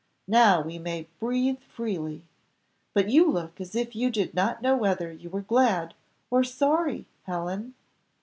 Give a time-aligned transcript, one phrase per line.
[0.27, 2.23] Now we may breathe freely.
[2.95, 5.93] But you look as if you did not know whether you were glad
[6.31, 7.75] or sorry, Helen."